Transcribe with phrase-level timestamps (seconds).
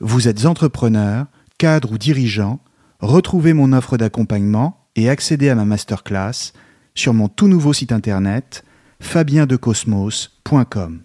[0.00, 2.58] Vous êtes entrepreneur, cadre ou dirigeant,
[2.98, 6.52] retrouvez mon offre d'accompagnement et accédez à ma masterclass
[6.96, 8.64] sur mon tout nouveau site internet
[8.98, 11.02] fabiendecosmos.com.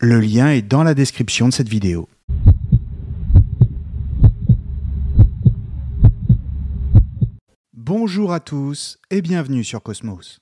[0.00, 2.08] Le lien est dans la description de cette vidéo.
[7.72, 10.40] Bonjour à tous et bienvenue sur Cosmos.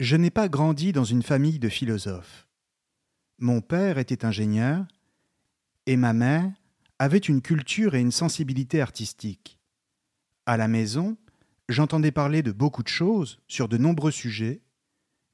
[0.00, 2.46] Je n'ai pas grandi dans une famille de philosophes.
[3.38, 4.84] Mon père était ingénieur
[5.86, 6.50] et ma mère
[6.98, 9.58] avait une culture et une sensibilité artistique.
[10.46, 11.16] À la maison,
[11.68, 14.62] j'entendais parler de beaucoup de choses, sur de nombreux sujets,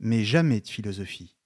[0.00, 1.36] mais jamais de philosophie.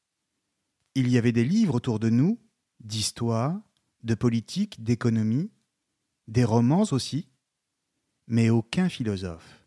[0.94, 2.38] Il y avait des livres autour de nous,
[2.80, 3.60] d'histoire,
[4.02, 5.50] de politique, d'économie,
[6.28, 7.28] des romans aussi,
[8.26, 9.66] mais aucun philosophe.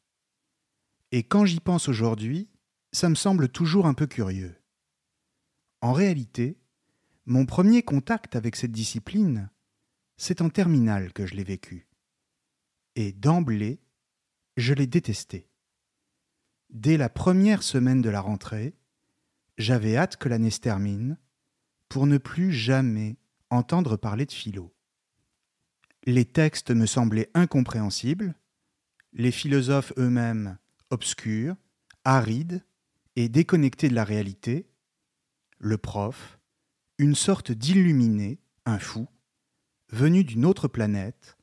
[1.11, 2.49] Et quand j'y pense aujourd'hui,
[2.91, 4.55] ça me semble toujours un peu curieux.
[5.81, 6.57] En réalité,
[7.25, 9.49] mon premier contact avec cette discipline,
[10.17, 11.87] c'est en terminale que je l'ai vécu.
[12.95, 13.81] Et d'emblée,
[14.57, 15.49] je l'ai détesté.
[16.69, 18.75] Dès la première semaine de la rentrée,
[19.57, 21.17] j'avais hâte que l'année se termine
[21.89, 23.17] pour ne plus jamais
[23.49, 24.73] entendre parler de philo.
[26.05, 28.35] Les textes me semblaient incompréhensibles,
[29.13, 30.57] les philosophes eux-mêmes
[30.89, 31.55] obscurs,
[32.03, 32.63] arides
[33.15, 34.69] et déconnectés de la réalité,
[35.57, 36.37] le prof,
[36.97, 39.07] une sorte d'illuminé, un fou,
[39.89, 41.37] venu d'une autre planète,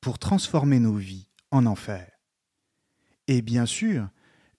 [0.00, 2.10] pour transformer nos vies en enfer.
[3.26, 4.08] Et bien sûr,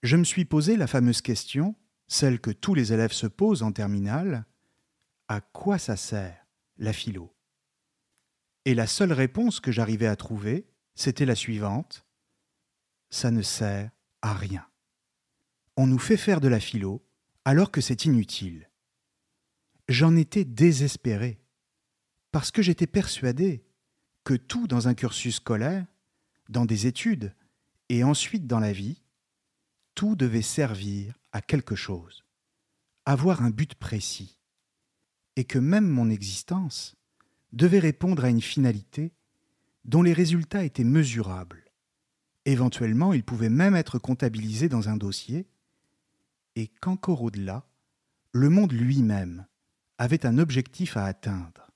[0.02, 1.74] je me suis posé la fameuse question,
[2.08, 4.46] celle que tous les élèves se posent en terminale,
[5.28, 6.46] à quoi ça sert
[6.78, 7.34] la philo?
[8.64, 12.06] Et la seule réponse que j'arrivais à trouver, c'était la suivante,
[13.10, 13.90] ça ne sert
[14.22, 14.66] à rien.
[15.76, 17.02] On nous fait faire de la philo
[17.44, 18.69] alors que c'est inutile
[19.90, 21.40] j'en étais désespéré,
[22.30, 23.64] parce que j'étais persuadé
[24.22, 25.84] que tout dans un cursus scolaire,
[26.48, 27.34] dans des études,
[27.88, 29.02] et ensuite dans la vie,
[29.96, 32.24] tout devait servir à quelque chose,
[33.04, 34.38] avoir un but précis,
[35.34, 36.94] et que même mon existence
[37.52, 39.12] devait répondre à une finalité
[39.84, 41.64] dont les résultats étaient mesurables.
[42.44, 45.48] Éventuellement, ils pouvaient même être comptabilisés dans un dossier,
[46.54, 47.66] et qu'encore au-delà,
[48.32, 49.46] le monde lui-même
[50.00, 51.70] avait un objectif à atteindre.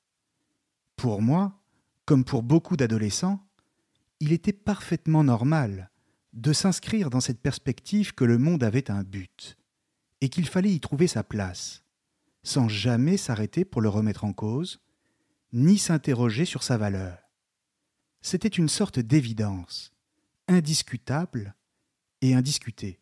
[0.96, 1.60] Pour moi,
[2.06, 3.46] comme pour beaucoup d'adolescents,
[4.18, 5.90] il était parfaitement normal
[6.32, 9.58] de s'inscrire dans cette perspective que le monde avait un but,
[10.22, 11.84] et qu'il fallait y trouver sa place,
[12.42, 14.80] sans jamais s'arrêter pour le remettre en cause,
[15.52, 17.18] ni s'interroger sur sa valeur.
[18.22, 19.92] C'était une sorte d'évidence,
[20.48, 21.54] indiscutable
[22.22, 23.00] et indiscutée.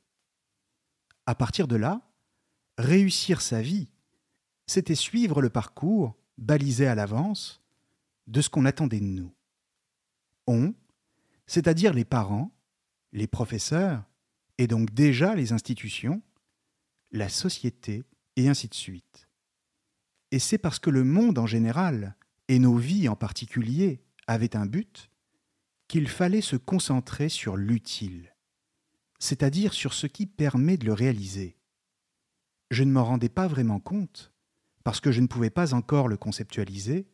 [1.27, 2.11] À partir de là,
[2.77, 3.89] réussir sa vie
[4.67, 7.63] c'était suivre le parcours, balisé à l'avance,
[8.27, 9.33] de ce qu'on attendait de nous.
[10.47, 10.75] On,
[11.47, 12.51] c'est-à-dire les parents,
[13.13, 14.05] les professeurs,
[14.59, 16.23] et donc déjà les institutions,
[17.11, 18.05] la société,
[18.37, 19.29] et ainsi de suite.
[20.31, 22.17] Et c'est parce que le monde en général,
[22.49, 25.11] et nos vies en particulier, avaient un but,
[25.89, 28.35] qu'il fallait se concentrer sur l'utile,
[29.19, 31.59] c'est-à-dire sur ce qui permet de le réaliser.
[32.71, 34.32] Je ne m'en rendais pas vraiment compte,
[34.85, 37.09] parce que je ne pouvais pas encore le conceptualiser,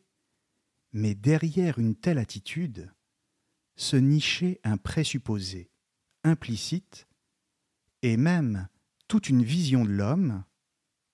[0.91, 2.91] mais derrière une telle attitude
[3.75, 5.71] se nichait un présupposé
[6.23, 7.07] implicite
[8.01, 8.67] et même
[9.07, 10.43] toute une vision de l'homme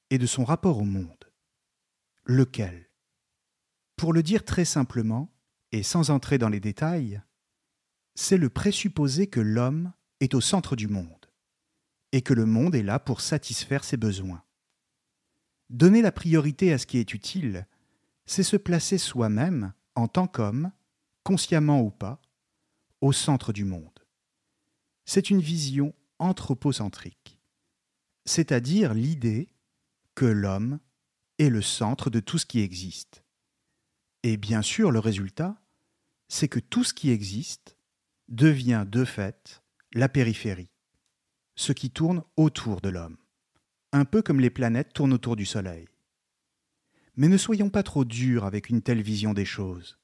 [0.09, 1.31] et de son rapport au monde.
[2.23, 2.89] Lequel?
[3.95, 5.31] Pour le dire très simplement,
[5.71, 7.21] et sans entrer dans les détails,
[8.15, 11.31] c'est le présupposé que l'homme est au centre du monde,
[12.11, 14.44] et que le monde est là pour satisfaire ses besoins.
[15.69, 17.67] Donner la priorité à ce qui est utile,
[18.25, 20.71] c'est se placer soi-même, en tant qu'homme,
[21.23, 22.21] consciemment ou pas,
[23.01, 23.99] au centre du monde.
[25.05, 27.39] C'est une vision anthropocentrique,
[28.25, 29.49] c'est-à-dire l'idée
[30.13, 30.79] que l'homme
[31.39, 33.23] est le centre de tout ce qui existe.
[34.23, 35.61] Et bien sûr, le résultat,
[36.27, 37.77] c'est que tout ce qui existe
[38.27, 39.63] devient de fait
[39.93, 40.71] la périphérie,
[41.55, 43.17] ce qui tourne autour de l'homme
[43.95, 45.87] un peu comme les planètes tournent autour du Soleil.
[47.15, 49.97] Mais ne soyons pas trop durs avec une telle vision des choses,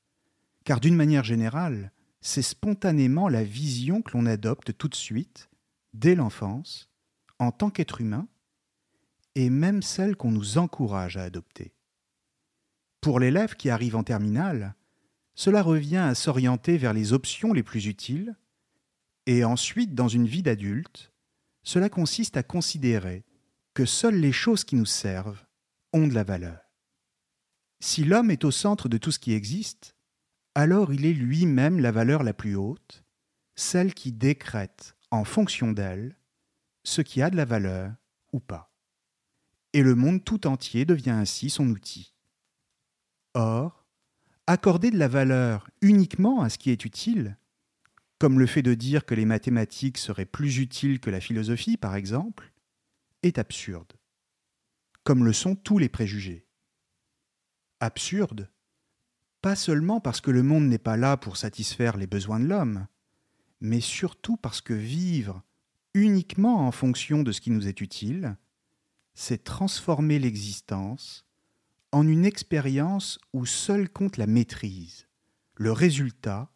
[0.64, 1.92] car d'une manière générale,
[2.22, 5.50] c'est spontanément la vision que l'on adopte tout de suite,
[5.94, 6.90] dès l'enfance,
[7.38, 8.30] en tant qu'être humain,
[9.36, 11.74] et même celle qu'on nous encourage à adopter.
[13.02, 14.76] Pour l'élève qui arrive en terminale,
[15.36, 18.38] cela revient à s'orienter vers les options les plus utiles,
[19.26, 21.12] et ensuite, dans une vie d'adulte,
[21.64, 23.26] cela consiste à considérer
[23.74, 25.46] que seules les choses qui nous servent
[25.94, 26.60] ont de la valeur.
[27.80, 29.96] Si l'homme est au centre de tout ce qui existe,
[30.56, 33.04] alors il est lui-même la valeur la plus haute,
[33.56, 36.18] celle qui décrète, en fonction d'elle,
[36.84, 37.94] ce qui a de la valeur
[38.34, 38.74] ou pas.
[39.74, 42.14] Et le monde tout entier devient ainsi son outil.
[43.34, 43.86] Or,
[44.48, 47.38] accorder de la valeur uniquement à ce qui est utile,
[48.20, 51.96] comme le fait de dire que les mathématiques seraient plus utiles que la philosophie, par
[51.96, 52.51] exemple,
[53.24, 53.94] est absurde,
[55.04, 56.48] comme le sont tous les préjugés.
[57.80, 58.50] Absurde,
[59.42, 62.88] pas seulement parce que le monde n'est pas là pour satisfaire les besoins de l'homme,
[63.60, 65.44] mais surtout parce que vivre
[65.94, 68.38] uniquement en fonction de ce qui nous est utile,
[69.14, 71.26] c'est transformer l'existence
[71.92, 75.08] en une expérience où seul compte la maîtrise,
[75.56, 76.52] le résultat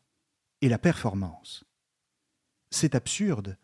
[0.62, 1.66] et la performance.
[2.72, 3.58] C'est absurde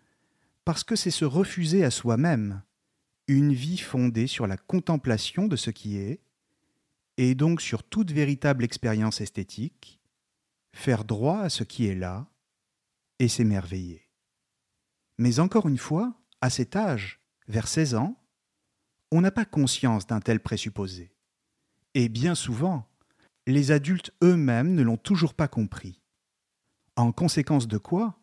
[0.65, 2.63] parce que c'est se refuser à soi-même
[3.31, 6.19] une vie fondée sur la contemplation de ce qui est,
[7.18, 10.01] et donc sur toute véritable expérience esthétique,
[10.74, 12.28] faire droit à ce qui est là
[13.19, 14.10] et s'émerveiller.
[15.18, 18.18] Mais encore une fois, à cet âge, vers 16 ans,
[19.12, 21.13] on n'a pas conscience d'un tel présupposé.
[21.94, 22.89] Et bien souvent,
[23.48, 26.01] les adultes eux-mêmes ne l'ont toujours pas compris.
[26.98, 28.19] En conséquence de quoi,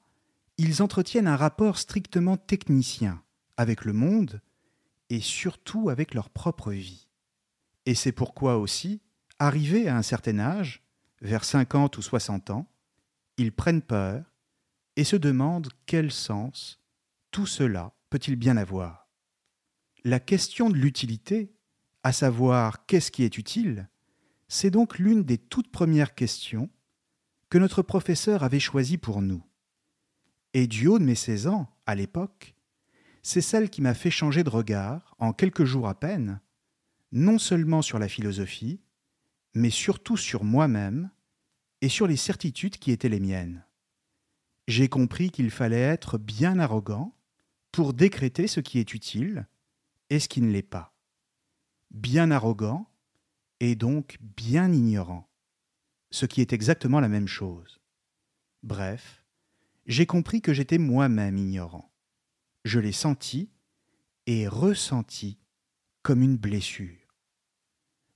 [0.58, 3.22] ils entretiennent un rapport strictement technicien
[3.56, 4.42] avec le monde
[5.10, 7.08] et surtout avec leur propre vie.
[7.86, 9.00] Et c'est pourquoi aussi,
[9.38, 10.82] arrivés à un certain âge,
[11.20, 12.70] vers 50 ou 60 ans,
[13.36, 14.24] ils prennent peur
[14.96, 16.80] et se demandent quel sens
[17.30, 19.08] tout cela peut-il bien avoir
[20.04, 21.54] La question de l'utilité,
[22.02, 23.88] à savoir qu'est-ce qui est utile,
[24.48, 26.70] c'est donc l'une des toutes premières questions
[27.50, 29.44] que notre professeur avait choisies pour nous.
[30.54, 32.54] Et du haut de mes 16 ans, à l'époque,
[33.28, 36.40] c'est celle qui m'a fait changer de regard, en quelques jours à peine,
[37.12, 38.80] non seulement sur la philosophie,
[39.52, 41.10] mais surtout sur moi-même
[41.82, 43.66] et sur les certitudes qui étaient les miennes.
[44.66, 47.14] J'ai compris qu'il fallait être bien arrogant
[47.70, 49.46] pour décréter ce qui est utile
[50.08, 50.96] et ce qui ne l'est pas.
[51.90, 52.88] Bien arrogant
[53.60, 55.28] et donc bien ignorant,
[56.10, 57.78] ce qui est exactement la même chose.
[58.62, 59.22] Bref,
[59.84, 61.87] j'ai compris que j'étais moi-même ignorant.
[62.64, 63.50] Je l'ai senti
[64.26, 65.38] et ressenti
[66.02, 66.96] comme une blessure.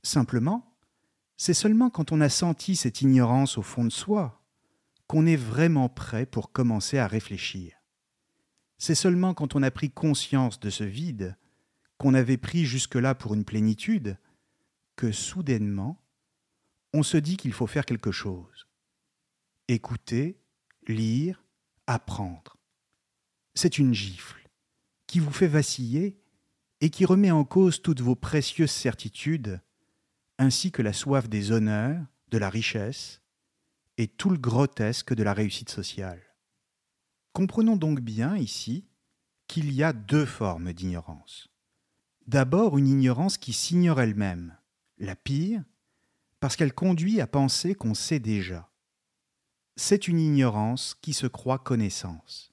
[0.02, 0.76] Simplement,
[1.36, 4.42] c'est seulement quand on a senti cette ignorance au fond de soi
[5.06, 7.74] qu'on est vraiment prêt pour commencer à réfléchir.
[8.78, 11.36] C'est seulement quand on a pris conscience de ce vide,
[11.98, 14.18] qu'on avait pris jusque-là pour une plénitude,
[14.96, 16.02] que soudainement,
[16.92, 18.66] on se dit qu'il faut faire quelque chose.
[19.68, 20.40] Écouter,
[20.88, 21.44] lire,
[21.86, 22.56] apprendre.
[23.54, 24.48] C'est une gifle
[25.06, 26.18] qui vous fait vaciller
[26.80, 29.60] et qui remet en cause toutes vos précieuses certitudes,
[30.38, 33.20] ainsi que la soif des honneurs, de la richesse
[33.98, 36.22] et tout le grotesque de la réussite sociale.
[37.32, 38.88] Comprenons donc bien ici
[39.46, 41.48] qu'il y a deux formes d'ignorance.
[42.26, 44.56] D'abord une ignorance qui s'ignore elle-même,
[44.98, 45.62] la pire,
[46.40, 48.70] parce qu'elle conduit à penser qu'on sait déjà.
[49.76, 52.51] C'est une ignorance qui se croit connaissance.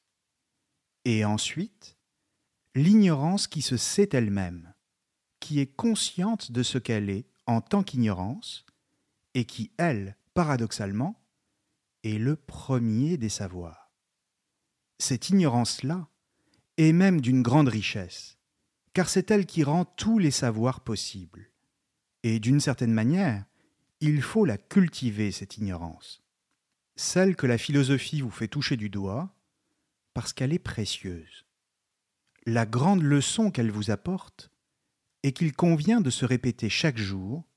[1.05, 1.97] Et ensuite,
[2.75, 4.73] l'ignorance qui se sait elle-même,
[5.39, 8.65] qui est consciente de ce qu'elle est en tant qu'ignorance,
[9.33, 11.21] et qui, elle, paradoxalement,
[12.03, 13.89] est le premier des savoirs
[14.99, 16.07] cette ignorance-là
[16.77, 18.37] est même d'une grande richesse,
[18.93, 21.49] car c'est elle qui rend tous les savoirs possibles.
[22.23, 23.45] Et d'une certaine manière,
[24.01, 26.21] il faut la cultiver, cette ignorance,
[26.95, 29.33] celle que la philosophie vous fait toucher du doigt,
[30.19, 31.45] parce qu'elle est précieuse.
[32.45, 34.51] La grande leçon qu'elle vous apporte,
[35.23, 37.47] et qu'il convient de se répéter chaque jour,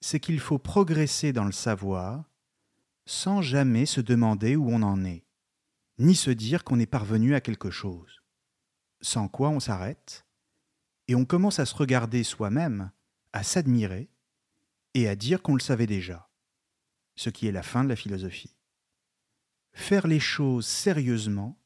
[0.00, 2.24] c'est qu'il faut progresser dans le savoir
[3.04, 5.26] sans jamais se demander où on en est
[5.98, 8.22] ni se dire qu'on est parvenu à quelque chose.
[9.02, 10.24] Sans quoi on s'arrête,
[11.06, 12.92] et on commence à se regarder soi-même,
[13.34, 14.08] à s'admirer,
[14.94, 16.30] et à dire qu'on le savait déjà,
[17.14, 18.56] ce qui est la fin de la philosophie.
[19.74, 21.60] Faire les choses sérieusement,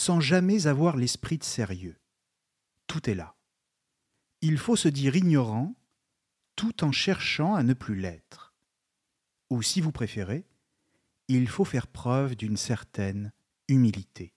[0.00, 1.98] sans jamais avoir l'esprit de sérieux.
[2.86, 3.36] Tout est là.
[4.40, 5.74] Il faut se dire ignorant
[6.56, 8.54] tout en cherchant à ne plus l'être.
[9.50, 10.46] Ou si vous préférez,
[11.28, 13.30] il faut faire preuve d'une certaine
[13.68, 14.32] humilité.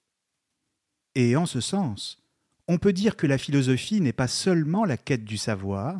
[1.15, 2.17] Et en ce sens,
[2.67, 5.97] on peut dire que la philosophie n'est pas seulement la quête du savoir,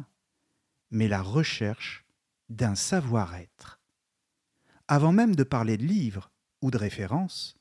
[0.91, 2.03] mais la recherche
[2.49, 3.79] d'un savoir-être.
[4.89, 7.55] Avant même de parler de livres ou de références,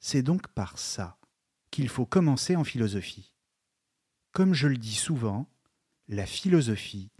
[0.00, 1.15] c'est donc par ça
[1.76, 3.34] qu'il faut commencer en philosophie.
[4.32, 5.46] Comme je le dis souvent,
[6.08, 7.10] la philosophie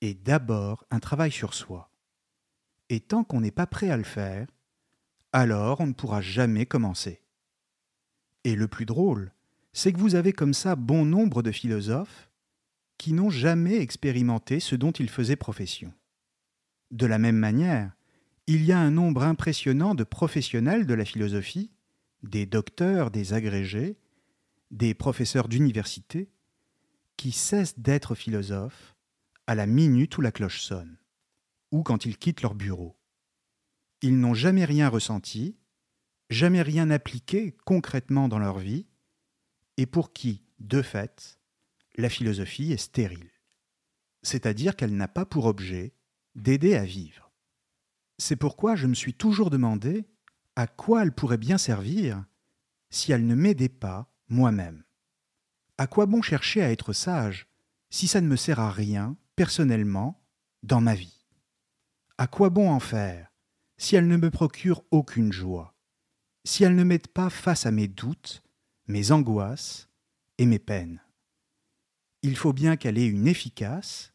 [0.00, 1.88] est d'abord un travail sur soi.
[2.88, 4.48] Et tant qu'on n'est pas prêt à le faire,
[5.32, 7.22] alors on ne pourra jamais commencer.
[8.42, 9.30] Et le plus drôle,
[9.72, 12.28] c'est que vous avez comme ça bon nombre de philosophes
[12.98, 15.94] qui n'ont jamais expérimenté ce dont ils faisaient profession.
[16.90, 17.92] De la même manière,
[18.48, 21.70] il y a un nombre impressionnant de professionnels de la philosophie,
[22.22, 23.96] des docteurs, des agrégés,
[24.70, 26.30] des professeurs d'université,
[27.16, 28.96] qui cessent d'être philosophes
[29.46, 30.98] à la minute où la cloche sonne,
[31.70, 32.96] ou quand ils quittent leur bureau.
[34.00, 35.56] Ils n'ont jamais rien ressenti,
[36.30, 38.86] jamais rien appliqué concrètement dans leur vie,
[39.76, 41.38] et pour qui, de fait,
[41.96, 43.30] la philosophie est stérile,
[44.22, 45.94] c'est-à-dire qu'elle n'a pas pour objet
[46.34, 47.30] d'aider à vivre.
[48.18, 50.06] C'est pourquoi je me suis toujours demandé
[50.56, 52.24] à quoi elle pourrait bien servir
[52.90, 54.84] si elle ne m'aidait pas moi-même?
[55.78, 57.48] À quoi bon chercher à être sage
[57.90, 60.22] si ça ne me sert à rien, personnellement,
[60.62, 61.26] dans ma vie?
[62.18, 63.32] À quoi bon en faire
[63.78, 65.74] si elle ne me procure aucune joie,
[66.44, 68.42] si elle ne m'aide pas face à mes doutes,
[68.86, 69.88] mes angoisses
[70.38, 71.00] et mes peines?
[72.22, 74.12] Il faut bien qu'elle ait une efficace,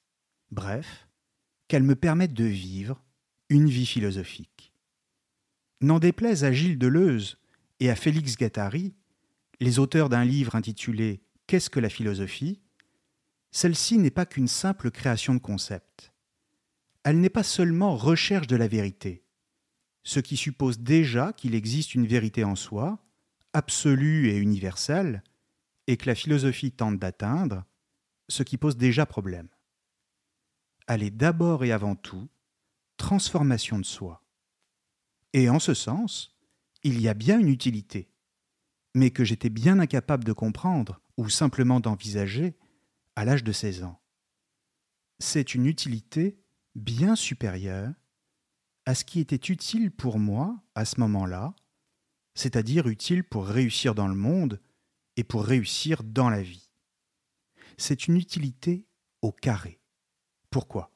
[0.51, 1.07] bref,
[1.67, 3.03] qu'elle me permette de vivre
[3.49, 4.73] une vie philosophique.
[5.79, 7.37] N'en déplaise à Gilles Deleuze
[7.79, 8.95] et à Félix Gattari,
[9.59, 12.59] les auteurs d'un livre intitulé Qu'est-ce que la philosophie?
[13.51, 16.11] Celle-ci n'est pas qu'une simple création de concepts.
[17.03, 19.23] Elle n'est pas seulement recherche de la vérité,
[20.03, 23.05] ce qui suppose déjà qu'il existe une vérité en soi,
[23.53, 25.23] absolue et universelle,
[25.85, 27.63] et que la philosophie tente d'atteindre,
[28.27, 29.47] ce qui pose déjà problème.
[30.87, 32.27] Elle est d'abord et avant tout
[32.97, 34.26] transformation de soi.
[35.33, 36.37] Et en ce sens,
[36.83, 38.09] il y a bien une utilité,
[38.95, 42.55] mais que j'étais bien incapable de comprendre ou simplement d'envisager
[43.15, 43.99] à l'âge de 16 ans.
[45.19, 46.39] C'est une utilité
[46.75, 47.93] bien supérieure
[48.85, 51.53] à ce qui était utile pour moi à ce moment-là,
[52.35, 54.61] c'est-à-dire utile pour réussir dans le monde
[55.17, 56.69] et pour réussir dans la vie.
[57.77, 58.85] C'est une utilité
[59.21, 59.81] au carré.
[60.51, 60.95] Pourquoi?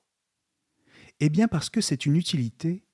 [1.20, 2.86] Eh bien parce que c'est une utilité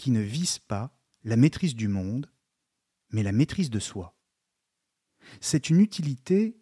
[0.00, 2.32] qui ne vise pas la maîtrise du monde,
[3.10, 4.16] mais la maîtrise de soi.
[5.42, 6.56] C'est une utilité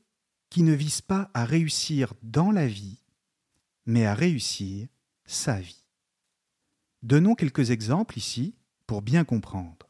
[0.50, 3.00] qui ne vise pas à réussir dans la vie,
[3.86, 4.88] mais à réussir
[5.24, 5.84] sa vie.
[7.04, 8.56] Donnons quelques exemples ici
[8.88, 9.86] pour bien comprendre.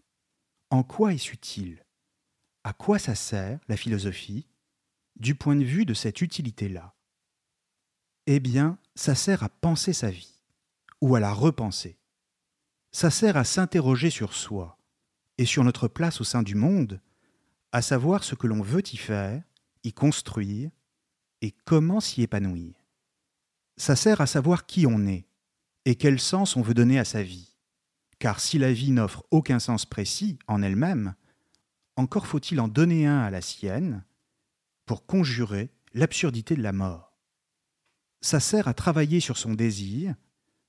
[0.68, 1.86] En quoi est-ce utile?
[2.64, 4.46] À quoi ça sert la philosophie
[5.16, 6.94] du point de vue de cette utilité-là?
[8.26, 10.42] Eh bien, ça sert à penser sa vie,
[11.00, 11.97] ou à la repenser.
[12.90, 14.78] Ça sert à s'interroger sur soi
[15.36, 17.00] et sur notre place au sein du monde,
[17.72, 19.42] à savoir ce que l'on veut y faire,
[19.84, 20.70] y construire
[21.42, 22.74] et comment s'y épanouir.
[23.76, 25.26] Ça sert à savoir qui on est
[25.84, 27.56] et quel sens on veut donner à sa vie.
[28.18, 31.14] Car si la vie n'offre aucun sens précis en elle-même,
[31.94, 34.04] encore faut-il en donner un à la sienne
[34.86, 37.16] pour conjurer l'absurdité de la mort.
[38.20, 40.14] Ça sert à travailler sur son désir,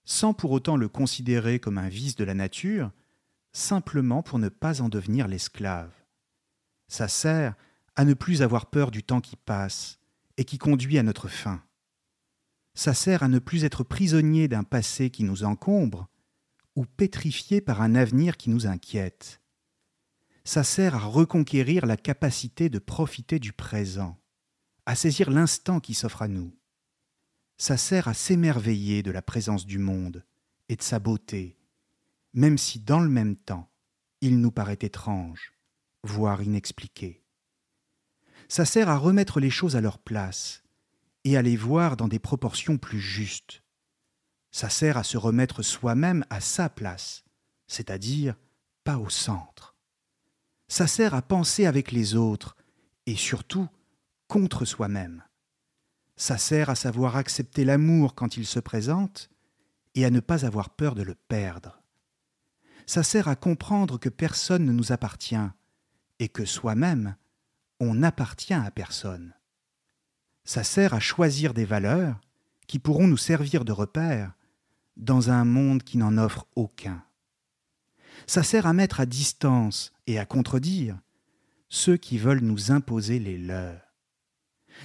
[0.06, 2.92] sans pour autant le considérer comme un vice de la nature,
[3.54, 5.92] simplement pour ne pas en devenir l'esclave.
[6.88, 7.56] Ça sert
[7.96, 10.00] à ne plus avoir peur du temps qui passe
[10.38, 11.64] et qui conduit à notre fin.
[12.74, 16.08] Ça sert à ne plus être prisonnier d'un passé qui nous encombre
[16.76, 19.42] ou pétrifié par un avenir qui nous inquiète.
[20.46, 24.18] Ça sert à reconquérir la capacité de profiter du présent,
[24.86, 26.59] à saisir l'instant qui s'offre à nous
[27.60, 30.24] ça sert à s'émerveiller de la présence du monde
[30.70, 31.58] et de sa beauté,
[32.34, 33.70] même si dans le même temps
[34.22, 35.54] il nous paraît étrange,
[36.04, 37.22] voire inexpliqué.
[38.48, 40.64] Ça sert à remettre les choses à leur place
[41.26, 43.62] et à les voir dans des proportions plus justes.
[44.52, 47.26] Ça sert à se remettre soi-même à sa place,
[47.68, 48.36] c'est-à-dire
[48.86, 49.76] pas au centre.
[50.70, 52.56] Ça sert à penser avec les autres
[53.06, 53.68] et surtout
[54.28, 55.24] contre soi-même.
[56.20, 59.30] Ça sert à savoir accepter l'amour quand il se présente
[59.96, 61.82] et à ne pas avoir peur de le perdre.
[62.86, 65.38] Ça sert à comprendre que personne ne nous appartient
[66.20, 67.16] et que soi-même,
[67.80, 69.34] on n'appartient à personne.
[70.44, 72.20] Ça sert à choisir des valeurs
[72.68, 74.34] qui pourront nous servir de repères
[74.98, 77.02] dans un monde qui n'en offre aucun.
[78.28, 81.00] Ça sert à mettre à distance et à contredire
[81.70, 83.89] ceux qui veulent nous imposer les leurs.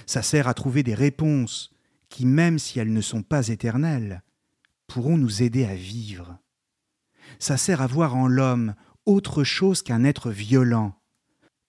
[0.05, 1.71] Ça sert à trouver des réponses
[2.09, 4.23] qui, même si elles ne sont pas éternelles,
[4.87, 6.37] pourront nous aider à vivre.
[7.39, 8.75] Ça sert à voir en l'homme
[9.05, 10.95] autre chose qu'un être violent,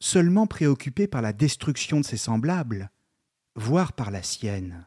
[0.01, 2.91] seulement préoccupé par la destruction de ses semblables,
[3.55, 4.87] voire par la sienne.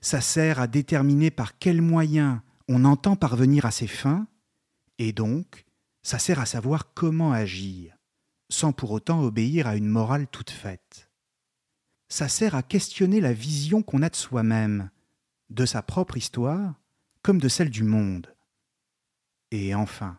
[0.00, 4.26] Ça sert à déterminer par quels moyens on entend parvenir à ses fins
[4.98, 5.64] Et donc,
[6.02, 7.96] ça sert à savoir comment agir,
[8.48, 11.09] sans pour autant obéir à une morale toute faite.
[12.10, 14.90] Ça sert à questionner la vision qu'on a de soi-même,
[15.48, 16.74] de sa propre histoire,
[17.22, 18.34] comme de celle du monde.
[19.52, 20.18] Et enfin,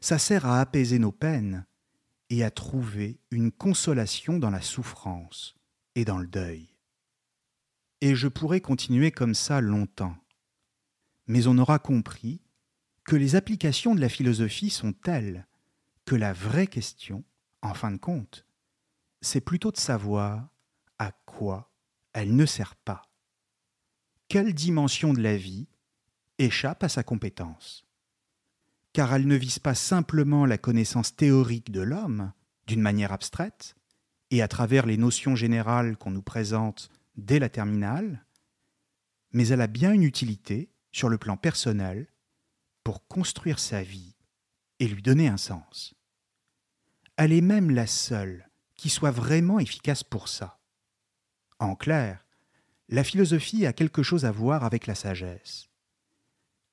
[0.00, 1.66] ça sert à apaiser nos peines
[2.28, 5.56] et à trouver une consolation dans la souffrance
[5.94, 6.68] et dans le deuil.
[8.02, 10.16] Et je pourrais continuer comme ça longtemps.
[11.26, 12.42] Mais on aura compris
[13.04, 15.46] que les applications de la philosophie sont telles
[16.04, 17.24] que la vraie question,
[17.62, 18.44] en fin de compte,
[19.22, 20.48] c'est plutôt de savoir
[20.98, 21.72] à quoi
[22.12, 23.02] elle ne sert pas.
[24.28, 25.68] Quelle dimension de la vie
[26.38, 27.86] échappe à sa compétence?
[28.92, 32.32] Car elle ne vise pas simplement la connaissance théorique de l'homme,
[32.66, 33.76] d'une manière abstraite,
[34.30, 38.24] et à travers les notions générales qu'on nous présente dès la terminale,
[39.32, 42.08] mais elle a bien une utilité sur le plan personnel
[42.82, 44.16] pour construire sa vie
[44.78, 45.94] et lui donner un sens.
[47.16, 50.58] Elle est même la seule qui soit vraiment efficace pour ça.
[51.58, 52.24] En clair,
[52.88, 55.68] la philosophie a quelque chose à voir avec la sagesse.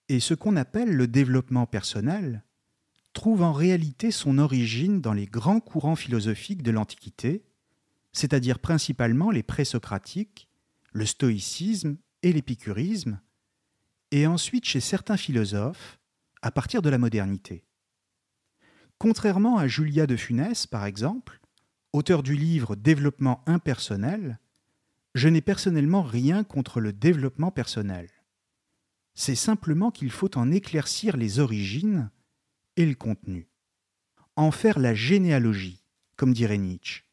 [0.09, 2.43] Et ce qu'on appelle le développement personnel
[3.13, 7.45] trouve en réalité son origine dans les grands courants philosophiques de l'Antiquité,
[8.11, 10.49] c'est-à-dire principalement les présocratiques,
[10.91, 13.19] le stoïcisme et l'épicurisme,
[14.11, 15.99] et ensuite chez certains philosophes
[16.41, 17.65] à partir de la modernité.
[18.97, 21.39] Contrairement à Julia de Funès, par exemple,
[21.93, 24.39] auteur du livre Développement impersonnel,
[25.13, 28.09] je n'ai personnellement rien contre le développement personnel.
[29.13, 32.09] C'est simplement qu'il faut en éclaircir les origines
[32.77, 33.47] et le contenu.
[34.35, 35.83] En faire la généalogie,
[36.15, 37.03] comme dirait Nietzsche,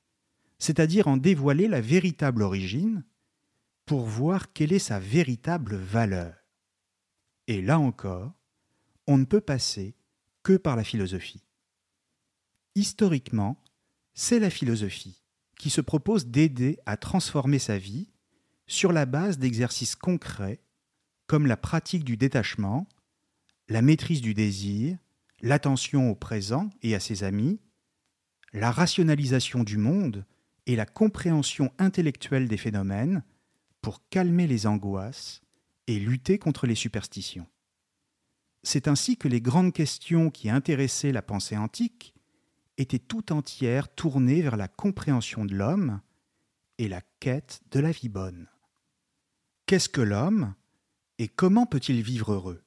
[0.58, 3.04] c'est-à-dire en dévoiler la véritable origine
[3.84, 6.34] pour voir quelle est sa véritable valeur.
[7.46, 8.32] Et là encore,
[9.06, 9.94] on ne peut passer
[10.42, 11.44] que par la philosophie.
[12.74, 13.62] Historiquement,
[14.14, 15.19] c'est la philosophie
[15.60, 18.08] qui se propose d'aider à transformer sa vie
[18.66, 20.62] sur la base d'exercices concrets
[21.26, 22.88] comme la pratique du détachement,
[23.68, 24.96] la maîtrise du désir,
[25.42, 27.60] l'attention au présent et à ses amis,
[28.54, 30.24] la rationalisation du monde
[30.64, 33.22] et la compréhension intellectuelle des phénomènes
[33.82, 35.42] pour calmer les angoisses
[35.86, 37.46] et lutter contre les superstitions.
[38.62, 42.14] C'est ainsi que les grandes questions qui intéressaient la pensée antique
[42.80, 46.00] étaient tout entières tournées vers la compréhension de l'homme
[46.78, 48.48] et la quête de la vie bonne.
[49.66, 50.54] Qu'est-ce que l'homme
[51.18, 52.64] et comment peut-il vivre heureux?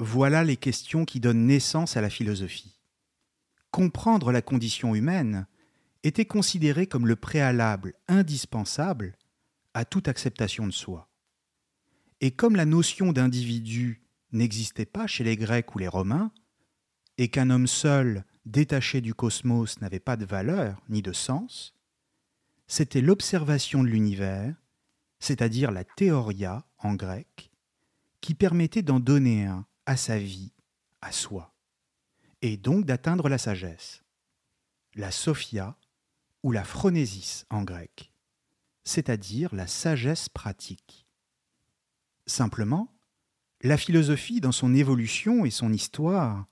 [0.00, 2.80] Voilà les questions qui donnent naissance à la philosophie.
[3.70, 5.46] Comprendre la condition humaine
[6.02, 9.16] était considéré comme le préalable indispensable
[9.74, 11.08] à toute acceptation de soi.
[12.20, 16.32] Et comme la notion d'individu n'existait pas chez les Grecs ou les Romains,
[17.18, 21.74] et qu'un homme seul, détaché du cosmos, n'avait pas de valeur ni de sens,
[22.66, 24.54] c'était l'observation de l'univers,
[25.18, 27.50] c'est-à-dire la théoria en grec,
[28.20, 30.52] qui permettait d'en donner un à sa vie,
[31.00, 31.54] à soi,
[32.42, 34.04] et donc d'atteindre la sagesse.
[34.94, 35.76] La sophia
[36.42, 38.12] ou la phronésis en grec,
[38.84, 41.06] c'est-à-dire la sagesse pratique.
[42.26, 42.92] Simplement,
[43.62, 46.46] la philosophie, dans son évolution et son histoire,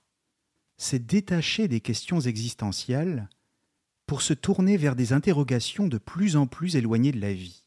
[0.79, 3.29] s'est détachée des questions existentielles
[4.07, 7.63] pour se tourner vers des interrogations de plus en plus éloignées de la vie,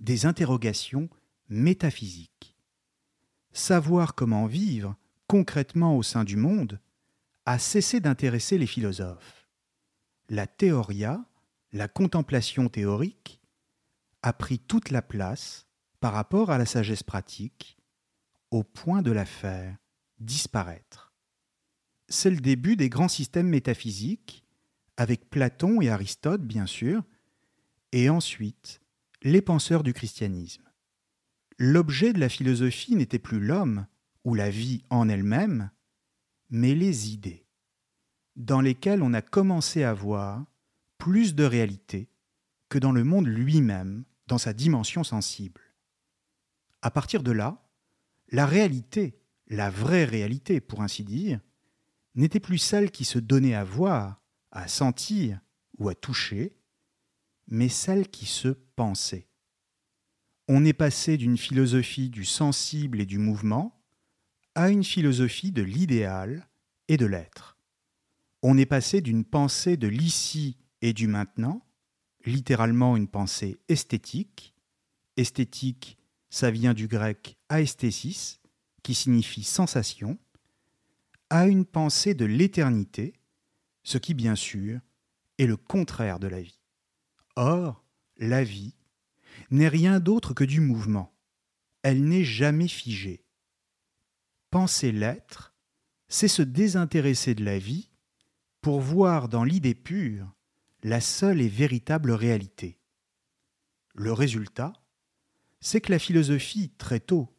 [0.00, 1.08] des interrogations
[1.48, 2.50] métaphysiques
[3.52, 6.80] savoir comment vivre concrètement au sein du monde
[7.46, 9.48] a cessé d'intéresser les philosophes.
[10.28, 11.24] La théoria,
[11.72, 13.40] la contemplation théorique,
[14.22, 15.66] a pris toute la place
[16.00, 17.78] par rapport à la sagesse pratique,
[18.50, 19.76] au point de la faire
[20.18, 21.09] disparaître.
[22.10, 24.44] C'est le début des grands systèmes métaphysiques,
[24.98, 27.02] avec Platon et Aristote bien sûr,
[27.92, 28.80] et ensuite
[29.22, 30.70] les penseurs du christianisme
[31.60, 33.86] l'objet de la philosophie n'était plus l'homme
[34.24, 35.70] ou la vie en elle-même,
[36.48, 37.44] mais les idées,
[38.34, 40.46] dans lesquelles on a commencé à voir
[40.96, 42.08] plus de réalité
[42.70, 45.60] que dans le monde lui-même, dans sa dimension sensible.
[46.80, 47.62] À partir de là,
[48.30, 51.40] la réalité, la vraie réalité pour ainsi dire,
[52.14, 55.40] n'était plus celle qui se donnait à voir, à sentir
[55.78, 56.56] ou à toucher,
[57.46, 59.30] mais celle qui se pensait
[60.52, 63.80] on est passé d'une philosophie du sensible et du mouvement
[64.56, 66.48] à une philosophie de l'idéal
[66.88, 67.56] et de l'être.
[68.42, 71.64] On est passé d'une pensée de l'ici et du maintenant,
[72.24, 74.52] littéralement une pensée esthétique.
[75.16, 75.98] Esthétique,
[76.30, 78.40] ça vient du grec aesthésis,
[78.82, 80.18] qui signifie sensation,
[81.30, 83.14] a une pensée de l'éternité,
[83.82, 84.80] ce qui bien sûr
[85.38, 86.60] est le contraire de la vie.
[87.36, 87.84] Or,
[88.16, 88.74] la vie
[89.50, 91.14] n'est rien d'autre que du mouvement.
[91.82, 93.24] Elle n'est jamais figée.
[94.50, 95.54] Penser l'être,
[96.08, 97.90] c'est se désintéresser de la vie
[98.60, 100.30] pour voir dans l'idée pure
[100.82, 102.80] la seule et véritable réalité.
[103.94, 104.72] Le résultat,
[105.60, 107.34] c'est que la philosophie, très tôt,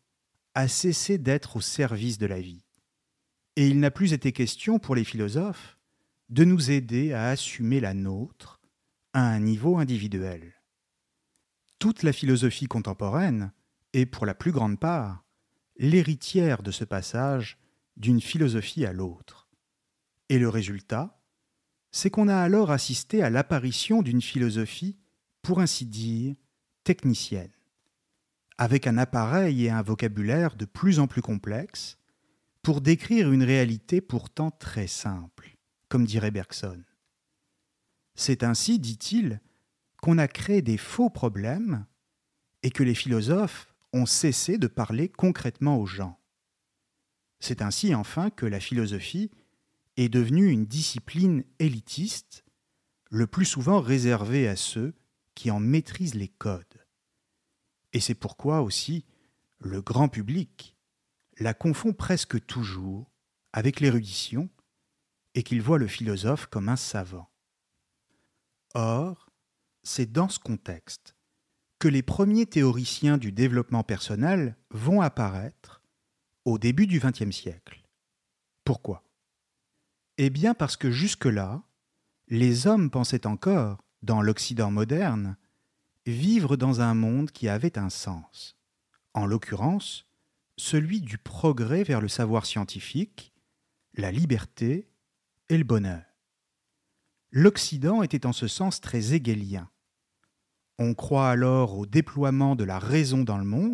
[0.54, 2.63] a cessé d'être au service de la vie.
[3.55, 5.77] Et il n'a plus été question pour les philosophes
[6.29, 8.61] de nous aider à assumer la nôtre
[9.13, 10.53] à un niveau individuel.
[11.79, 13.51] Toute la philosophie contemporaine
[13.93, 15.25] est, pour la plus grande part,
[15.77, 17.57] l'héritière de ce passage
[17.97, 19.49] d'une philosophie à l'autre.
[20.29, 21.19] Et le résultat,
[21.91, 24.97] c'est qu'on a alors assisté à l'apparition d'une philosophie,
[25.41, 26.35] pour ainsi dire,
[26.83, 27.51] technicienne,
[28.57, 31.97] avec un appareil et un vocabulaire de plus en plus complexes,
[32.62, 35.58] pour décrire une réalité pourtant très simple,
[35.89, 36.84] comme dirait Bergson.
[38.15, 39.41] C'est ainsi, dit-il,
[40.02, 41.86] qu'on a créé des faux problèmes
[42.63, 46.19] et que les philosophes ont cessé de parler concrètement aux gens.
[47.39, 49.32] C'est ainsi enfin que la philosophie
[49.97, 52.45] est devenue une discipline élitiste,
[53.10, 54.93] le plus souvent réservée à ceux
[55.36, 56.86] qui en maîtrisent les codes.
[57.93, 59.06] Et c'est pourquoi aussi
[59.60, 60.76] le grand public
[61.41, 63.12] la confond presque toujours
[63.51, 64.49] avec l'érudition
[65.34, 67.32] et qu'il voit le philosophe comme un savant.
[68.75, 69.32] Or,
[69.82, 71.15] c'est dans ce contexte
[71.80, 75.82] que les premiers théoriciens du développement personnel vont apparaître
[76.45, 77.82] au début du XXe siècle.
[78.63, 79.04] Pourquoi?
[80.19, 81.63] Eh bien parce que jusque-là,
[82.27, 85.38] les hommes pensaient encore, dans l'Occident moderne,
[86.06, 88.58] vivre dans un monde qui avait un sens,
[89.15, 90.11] en l'occurrence
[90.62, 93.34] celui du progrès vers le savoir scientifique,
[93.95, 94.88] la liberté
[95.50, 96.04] et le bonheur.
[97.32, 99.71] L'Occident était en ce sens très hégélien.
[100.78, 103.74] On croit alors au déploiement de la raison dans le monde.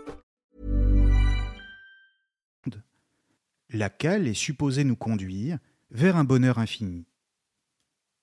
[3.71, 7.05] laquelle est supposée nous conduire vers un bonheur infini.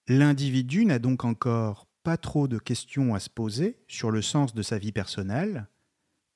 [0.07, 4.63] L'individu n'a donc encore pas trop de questions à se poser sur le sens de
[4.63, 5.69] sa vie personnelle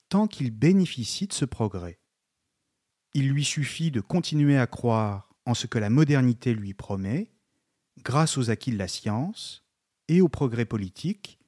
[0.09, 1.99] tant qu'il bénéficie de ce progrès.
[3.15, 7.31] Il lui suffit de continuer à croire en ce que la modernité lui promet,
[8.03, 9.65] grâce aux acquis de la science
[10.09, 11.39] et au progrès politique,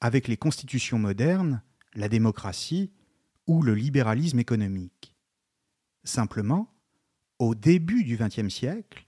[0.00, 1.62] avec les constitutions modernes,
[1.94, 2.90] la démocratie
[3.46, 5.14] ou le libéralisme économique.
[6.04, 6.72] Simplement,
[7.40, 9.06] au début du XXe siècle,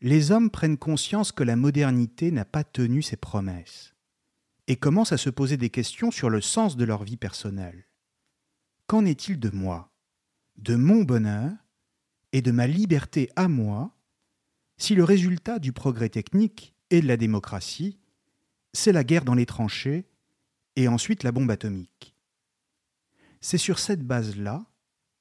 [0.00, 3.94] les hommes prennent conscience que la modernité n'a pas tenu ses promesses
[4.68, 7.86] et commencent à se poser des questions sur le sens de leur vie personnelle.
[8.86, 9.92] Qu'en est-il de moi,
[10.56, 11.52] de mon bonheur
[12.32, 13.94] et de ma liberté à moi
[14.78, 17.98] si le résultat du progrès technique et de la démocratie,
[18.72, 20.06] c'est la guerre dans les tranchées
[20.76, 22.14] et ensuite la bombe atomique?
[23.42, 24.64] C'est sur cette base-là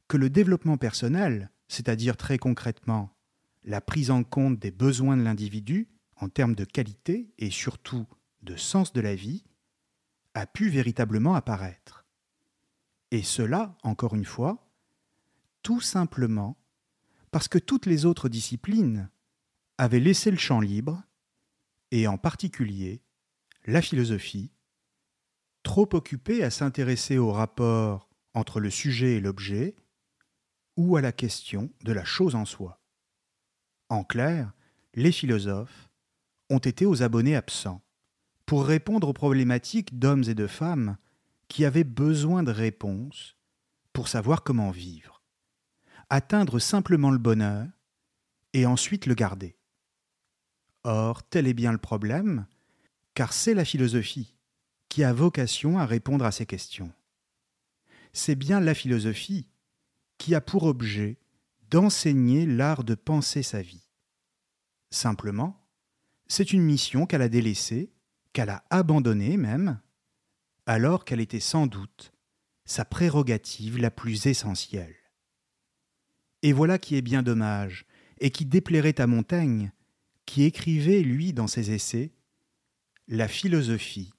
[0.08, 3.14] que le développement personnel, c'est-à-dire très concrètement
[3.64, 8.08] la prise en compte des besoins de l'individu en termes de qualité et surtout
[8.42, 9.44] de sens de la vie,
[10.34, 12.06] a pu véritablement apparaître.
[13.12, 14.72] Et cela, encore une fois,
[15.64, 16.58] tout simplement
[17.32, 19.10] parce que toutes les autres disciplines
[19.78, 21.04] avaient laissé le champ libre,
[21.92, 23.02] et en particulier
[23.66, 24.52] la philosophie,
[25.64, 29.76] trop occupée à s'intéresser au rapport entre le sujet et l'objet,
[30.78, 32.80] ou à la question de la chose en soi.
[33.90, 34.54] En clair,
[34.94, 35.90] les philosophes
[36.50, 37.82] ont été aux abonnés absents
[38.46, 40.98] pour répondre aux problématiques d'hommes et de femmes
[41.50, 43.36] qui avaient besoin de réponses
[43.92, 45.22] pour savoir comment vivre,
[46.10, 47.68] atteindre simplement le bonheur
[48.54, 49.58] et ensuite le garder.
[50.84, 52.46] Or, tel est bien le problème,
[53.14, 54.36] car c'est la philosophie
[54.90, 56.92] qui a vocation à répondre à ces questions.
[58.14, 59.48] C'est bien la philosophie
[60.18, 61.18] qui a pour objet
[61.70, 63.90] d'enseigner l'art de penser sa vie.
[64.90, 65.66] Simplement,
[66.28, 67.92] c'est une mission qu'elle a délaissée,
[68.34, 69.80] qu'elle a abandonnée même,
[70.66, 72.14] alors qu'elle était sans doute
[72.66, 74.96] sa prérogative la plus essentielle.
[76.44, 77.86] Et voilà qui est bien dommage,
[78.20, 79.72] et qui déplairait à Montaigne,
[80.26, 82.12] qui écrivait, lui, dans ses essais,
[83.08, 84.12] La philosophie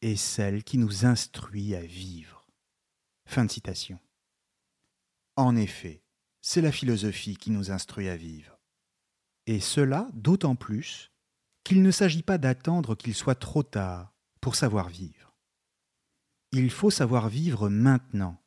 [0.00, 2.46] est celle qui nous instruit à vivre.
[3.26, 3.98] Fin de citation.
[5.36, 6.02] En effet,
[6.42, 8.58] c'est la philosophie qui nous instruit à vivre.
[9.46, 11.10] Et cela d'autant plus
[11.64, 15.34] qu'il ne s'agit pas d'attendre qu'il soit trop tard pour savoir vivre.
[16.50, 18.42] Il faut savoir vivre maintenant,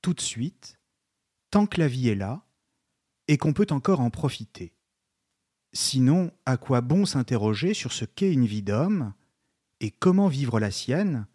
[0.00, 0.80] tout de suite,
[1.50, 2.46] tant que la vie est là,
[3.28, 4.72] et qu'on peut encore en profiter.
[5.72, 9.12] Sinon, à quoi bon s'interroger sur ce qu'est une vie d'homme
[9.80, 11.26] et comment vivre la sienne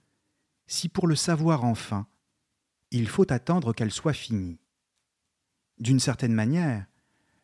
[0.68, 2.08] si pour le savoir enfin,
[2.92, 4.60] il faut attendre qu'elle soit finie?
[5.78, 6.86] D'une certaine manière,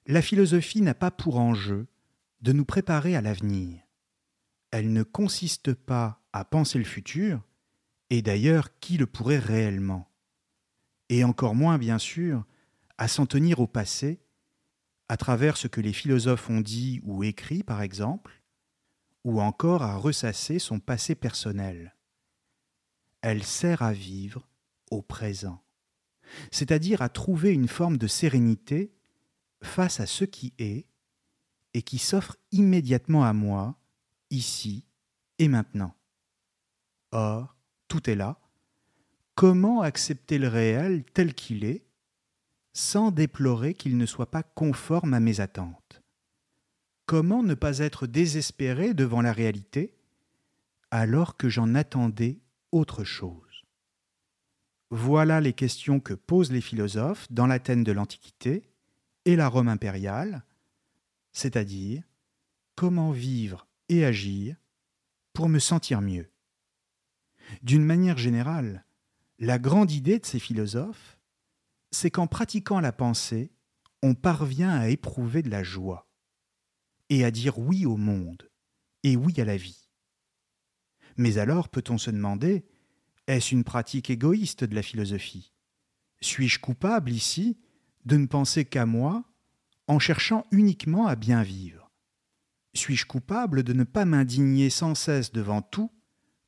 [0.07, 1.87] la philosophie n'a pas pour enjeu
[2.41, 3.81] de nous préparer à l'avenir.
[4.71, 7.41] Elle ne consiste pas à penser le futur,
[8.09, 10.09] et d'ailleurs qui le pourrait réellement?
[11.09, 12.45] Et encore moins, bien sûr,
[12.97, 14.21] à s'en tenir au passé,
[15.09, 18.41] à travers ce que les philosophes ont dit ou écrit, par exemple,
[19.25, 21.95] ou encore à ressasser son passé personnel.
[23.21, 24.47] Elle sert à vivre
[24.89, 25.61] au présent,
[26.51, 28.91] c'est-à-dire à trouver une forme de sérénité
[29.61, 30.85] face à ce qui est
[31.73, 33.77] et qui s'offre immédiatement à moi,
[34.29, 34.85] ici
[35.39, 35.95] et maintenant.
[37.11, 37.55] Or,
[37.87, 38.39] tout est là.
[39.35, 41.85] Comment accepter le réel tel qu'il est
[42.73, 46.01] sans déplorer qu'il ne soit pas conforme à mes attentes?
[47.05, 49.93] Comment ne pas être désespéré devant la réalité
[50.91, 52.39] alors que j'en attendais
[52.71, 53.50] autre chose?
[54.93, 58.69] Voilà les questions que posent les philosophes dans l'Athènes de l'Antiquité
[59.23, 60.43] et la Rome impériale,
[61.31, 62.03] c'est-à-dire
[62.75, 64.57] comment vivre et agir
[65.31, 66.29] pour me sentir mieux.
[67.63, 68.85] D'une manière générale,
[69.39, 71.17] la grande idée de ces philosophes,
[71.91, 73.49] c'est qu'en pratiquant la pensée,
[74.03, 76.09] on parvient à éprouver de la joie
[77.09, 78.49] et à dire oui au monde
[79.03, 79.87] et oui à la vie.
[81.15, 82.65] Mais alors peut-on se demander,
[83.31, 85.53] est-ce une pratique égoïste de la philosophie?
[86.19, 87.57] Suis-je coupable ici
[88.05, 89.23] de ne penser qu'à moi
[89.87, 91.89] en cherchant uniquement à bien vivre?
[92.73, 95.91] Suis-je coupable de ne pas m'indigner sans cesse devant tout,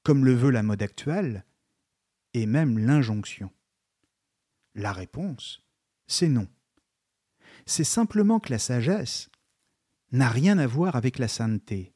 [0.04, 1.46] comme le veut la mode actuelle,
[2.34, 3.50] et même l'injonction?
[4.76, 5.64] La réponse,
[6.08, 6.48] c'est non.
[7.66, 9.30] C'est simplement que la sagesse
[10.12, 11.94] n'a rien à voir avec la sainteté,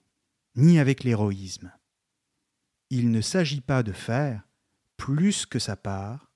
[0.55, 1.73] ni avec l'héroïsme.
[2.89, 4.46] Il ne s'agit pas de faire
[5.07, 6.33] plus que sa part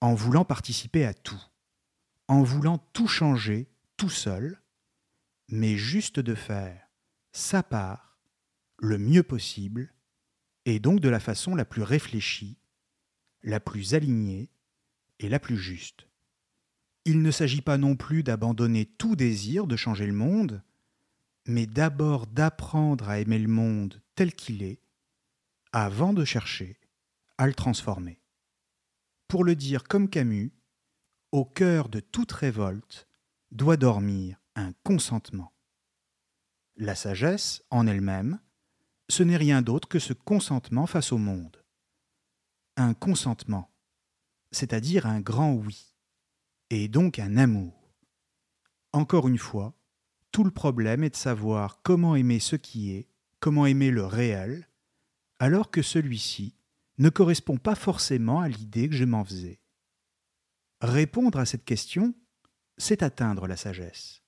[0.00, 1.42] en voulant participer à tout
[2.28, 4.62] en voulant tout changer tout seul,
[5.48, 6.80] mais juste de faire
[7.32, 8.20] sa part
[8.78, 9.92] le mieux possible,
[10.64, 12.56] et donc de la façon la plus réfléchie,
[13.42, 14.48] la plus alignée
[15.18, 16.06] et la plus juste.
[17.04, 20.62] Il ne s'agit pas non plus d'abandonner tout désir de changer le monde,
[21.46, 24.78] mais d'abord d'apprendre à aimer le monde tel qu'il est,
[25.72, 26.78] avant de chercher
[27.38, 28.20] à le transformer.
[29.28, 30.52] Pour le dire comme Camus,
[31.32, 33.08] au cœur de toute révolte
[33.50, 35.52] doit dormir un consentement.
[36.76, 38.40] La sagesse, en elle-même,
[39.08, 41.64] ce n'est rien d'autre que ce consentement face au monde.
[42.76, 43.70] Un consentement,
[44.50, 45.94] c'est-à-dire un grand oui,
[46.70, 47.92] et donc un amour.
[48.92, 49.74] Encore une fois,
[50.32, 53.08] tout le problème est de savoir comment aimer ce qui est,
[53.40, 54.68] comment aimer le réel,
[55.38, 56.54] alors que celui-ci
[56.98, 59.60] ne correspond pas forcément à l'idée que je m'en faisais.
[60.80, 62.14] Répondre à cette question,
[62.76, 64.22] c'est atteindre la sagesse,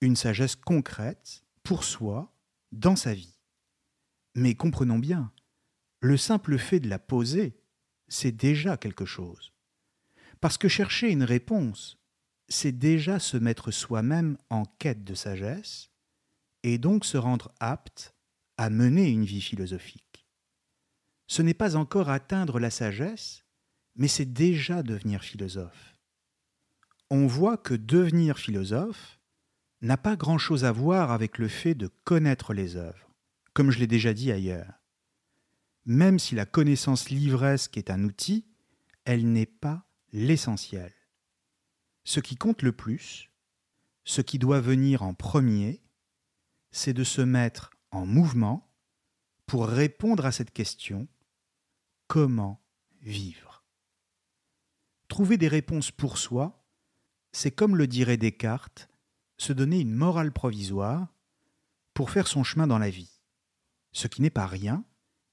[0.00, 2.32] une sagesse concrète, pour soi,
[2.72, 3.38] dans sa vie.
[4.34, 5.32] Mais comprenons bien,
[6.00, 7.58] le simple fait de la poser,
[8.08, 9.52] c'est déjà quelque chose.
[10.40, 11.98] Parce que chercher une réponse,
[12.48, 15.90] c'est déjà se mettre soi-même en quête de sagesse,
[16.62, 18.14] et donc se rendre apte
[18.56, 20.05] à mener une vie philosophique.
[21.26, 23.44] Ce n'est pas encore atteindre la sagesse,
[23.96, 25.96] mais c'est déjà devenir philosophe
[27.10, 29.20] on voit que devenir philosophe
[29.80, 33.10] n'a pas grand-chose à voir avec le fait de connaître les œuvres,
[33.52, 34.80] comme je l'ai déjà dit ailleurs.
[35.84, 38.44] Même si la connaissance livresque est un outil,
[39.04, 40.92] elle n'est pas l'essentiel.
[42.04, 43.30] Ce qui compte le plus,
[44.04, 45.82] ce qui doit venir en premier,
[46.72, 48.68] c'est de se mettre en mouvement
[49.46, 51.06] pour répondre à cette question
[52.06, 52.60] comment
[53.02, 53.64] vivre
[55.08, 56.66] Trouver des réponses pour soi
[57.36, 58.88] c'est comme le dirait Descartes,
[59.36, 61.12] se donner une morale provisoire
[61.92, 63.20] pour faire son chemin dans la vie.
[63.92, 64.86] Ce qui n'est pas rien,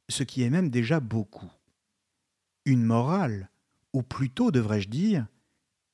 [0.09, 1.49] ce qui est même déjà beaucoup.
[2.65, 3.49] Une morale,
[3.93, 5.27] ou plutôt devrais-je dire,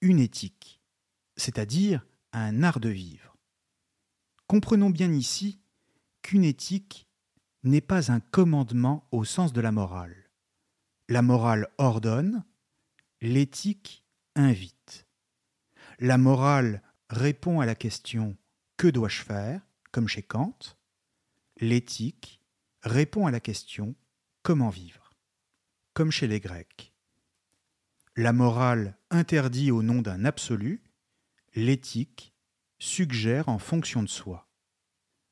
[0.02, 0.82] une éthique,
[1.38, 3.38] c'est-à-dire un art de vivre.
[4.48, 5.60] Comprenons bien ici
[6.24, 7.08] qu'une éthique
[7.62, 10.19] n'est pas un commandement au sens de la morale.
[11.12, 12.44] La morale ordonne,
[13.20, 15.08] l'éthique invite.
[15.98, 18.38] La morale répond à la question
[18.78, 19.60] que dois-je faire,
[19.92, 20.56] comme chez Kant?
[21.60, 22.44] L'éthique
[22.84, 23.96] répond à la question
[24.44, 25.16] comment vivre,
[25.96, 26.94] comme chez les Grecs.
[28.16, 30.84] La morale interdit au nom d'un absolu,
[31.56, 32.36] l'éthique
[32.78, 34.48] suggère en fonction de soi.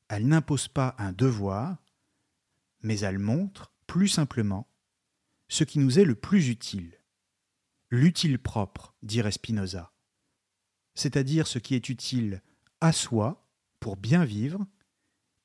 [0.08, 1.76] Elle n'impose pas un devoir,
[2.82, 4.68] mais elle montre, plus simplement,
[5.48, 6.98] ce qui nous est le plus utile.
[7.90, 9.92] L'utile propre, dirait Spinoza,
[10.94, 12.42] c'est-à-dire ce qui est utile
[12.80, 13.48] à soi
[13.80, 14.66] pour bien vivre,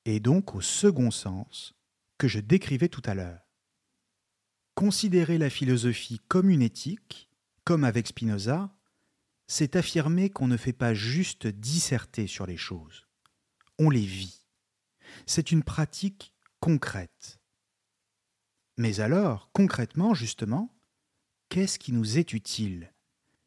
[0.06, 1.74] et donc au second sens
[2.18, 3.40] que je décrivais tout à l'heure.
[4.76, 7.30] Considérer la philosophie comme une éthique,
[7.64, 8.76] comme avec Spinoza,
[9.48, 13.08] c'est affirmer qu'on ne fait pas juste disserter sur les choses,
[13.78, 14.42] on les vit.
[15.26, 17.40] C'est une pratique concrète.
[18.78, 20.74] Mais alors, concrètement, justement,
[21.50, 22.94] qu'est-ce qui nous est utile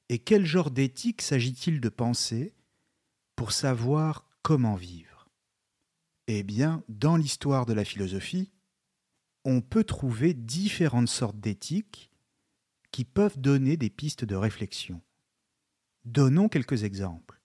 [0.08, 2.54] Et quel genre d'éthique s'agit-il de penser
[3.34, 5.28] pour savoir comment vivre?
[6.28, 8.52] Eh bien, dans l'histoire de la philosophie,
[9.44, 12.10] on peut trouver différentes sortes d'éthiques
[12.90, 15.02] qui peuvent donner des pistes de réflexion.
[16.04, 17.40] Donnons quelques exemples.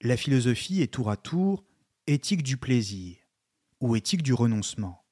[0.00, 1.64] La philosophie est tour à tour
[2.06, 3.16] éthique du plaisir
[3.80, 5.03] ou éthique du renoncement,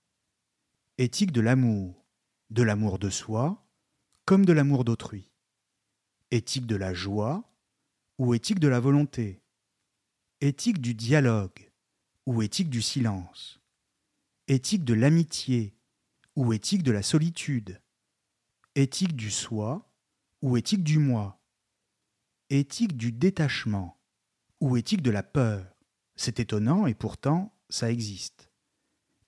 [0.98, 2.04] éthique de l'amour,
[2.50, 3.66] de l'amour de soi
[4.26, 5.32] comme de l'amour d'autrui,
[6.30, 7.50] éthique de la joie
[8.18, 9.42] ou éthique de la volonté,
[10.40, 11.72] éthique du dialogue
[12.26, 13.60] ou éthique du silence,
[14.48, 15.74] éthique de l'amitié
[16.36, 17.80] ou éthique de la solitude,
[18.74, 19.90] éthique du soi
[20.42, 21.40] ou éthique du moi,
[22.50, 23.98] éthique du détachement
[24.60, 25.74] ou éthique de la peur.
[26.16, 28.51] C'est étonnant et pourtant ça existe.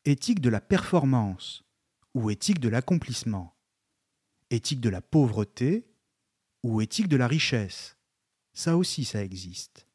[0.07, 1.65] Éthique de la performance
[2.13, 3.57] ou éthique de l'accomplissement,
[4.51, 5.89] éthique de la pauvreté
[6.63, 7.97] ou éthique de la richesse?
[8.53, 9.89] Ça aussi ça existe.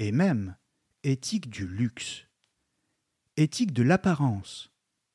[0.00, 0.56] Et même
[1.04, 2.26] éthique du luxe,
[3.36, 4.72] éthique de l'apparence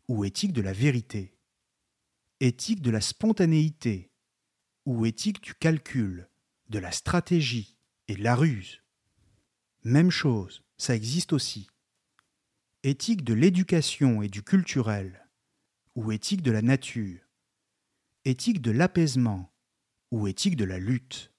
[0.08, 1.38] ou éthique de la vérité,
[2.40, 4.10] éthique de la spontanéité
[4.86, 6.30] ou éthique du calcul,
[6.70, 7.76] de la stratégie
[8.08, 8.82] et de la ruse.
[9.84, 11.68] Même chose, ça existe aussi.
[12.84, 15.28] Éthique de l'éducation et du culturel
[15.96, 17.20] ou éthique de la nature,
[18.24, 19.52] éthique de l'apaisement
[20.12, 21.34] ou éthique de la lutte,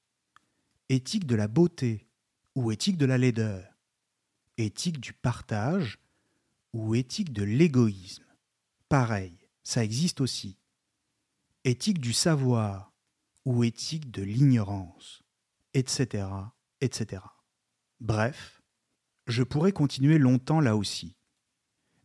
[0.91, 2.07] éthique de la beauté
[2.55, 3.65] ou éthique de la laideur,
[4.59, 5.99] éthique du partage
[6.75, 8.27] ou éthique de l'égoïsme.
[8.91, 10.59] Pareil, ça existe aussi.
[11.65, 12.93] Éthique du savoir
[13.47, 15.23] ou éthique de l'ignorance,
[15.73, 16.27] etc.,
[16.83, 17.23] etc.
[17.99, 18.61] Bref,
[19.27, 21.17] je pourrais continuer longtemps là aussi.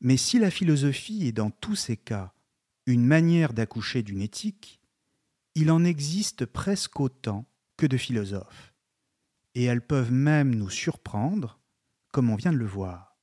[0.06, 2.32] Mais si la philosophie est dans tous ces cas
[2.86, 4.80] une manière d'accoucher d'une éthique,
[5.56, 8.76] il en existe presque autant que de philosophes,
[9.56, 11.60] et elles peuvent même nous surprendre,
[12.12, 13.18] comme on vient de le voir.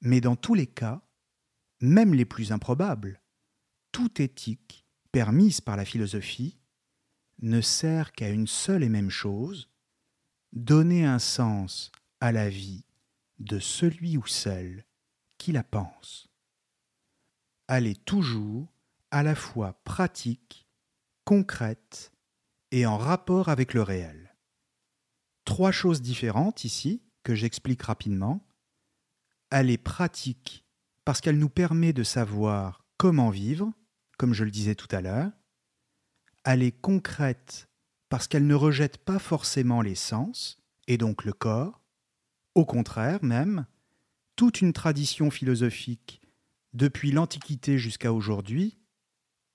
[0.00, 1.00] Mais dans tous les cas,
[1.80, 3.22] même les plus improbables,
[3.92, 6.58] toute éthique permise par la philosophie
[7.38, 9.70] ne sert qu'à une seule et même chose,
[10.52, 12.84] donner un sens à la vie
[13.38, 14.84] de celui ou celle
[15.52, 16.28] la pense.
[17.68, 18.72] Elle est toujours
[19.10, 20.68] à la fois pratique,
[21.24, 22.12] concrète
[22.70, 24.36] et en rapport avec le réel.
[25.44, 28.46] Trois choses différentes ici que j'explique rapidement.
[29.50, 30.64] Elle est pratique
[31.04, 33.72] parce qu'elle nous permet de savoir comment vivre,
[34.18, 35.30] comme je le disais tout à l'heure.
[36.44, 37.68] Elle est concrète
[38.08, 41.80] parce qu'elle ne rejette pas forcément les sens, et donc le corps.
[42.54, 43.66] Au contraire même,
[44.36, 46.20] toute une tradition philosophique,
[46.72, 48.78] depuis l'Antiquité jusqu'à aujourd'hui,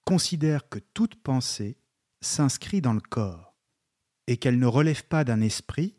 [0.05, 1.77] considère que toute pensée
[2.21, 3.55] s'inscrit dans le corps,
[4.27, 5.95] et qu'elle ne relève pas d'un esprit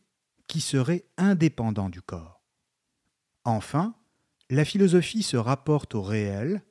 [0.47, 2.43] qui serait indépendant du corps.
[3.45, 3.95] Enfin,
[4.49, 6.63] la philosophie se rapporte au réel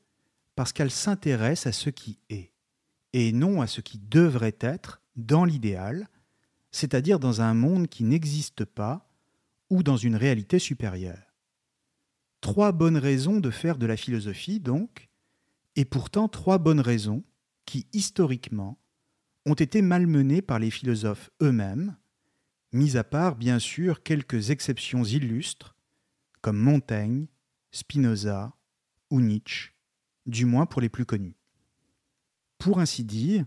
[0.55, 2.51] parce qu'elle s'intéresse à ce qui est,
[3.13, 6.09] et non à ce qui devrait être dans l'idéal,
[6.71, 9.09] c'est-à-dire dans un monde qui n'existe pas
[9.69, 11.28] ou dans une réalité supérieure.
[12.41, 15.09] Trois bonnes raisons de faire de la philosophie, donc,
[15.75, 17.23] et pourtant trois bonnes raisons
[17.65, 18.79] qui, historiquement,
[19.45, 21.97] ont été malmenées par les philosophes eux-mêmes,
[22.71, 25.75] mis à part bien sûr quelques exceptions illustres,
[26.41, 27.27] comme Montaigne,
[27.71, 28.53] Spinoza
[29.09, 29.73] ou Nietzsche,
[30.25, 31.35] du moins pour les plus connus.
[32.57, 33.45] Pour ainsi dire,